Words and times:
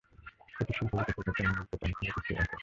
কুটির 0.55 0.75
শিল্প 0.77 0.91
বিকাশের 0.91 1.13
ক্ষেত্রেও 1.15 1.45
নাঙ্গলকোট 1.47 1.79
অনেকখানি 1.83 2.11
পিছিয়ে 2.15 2.39
আছে। 2.39 2.55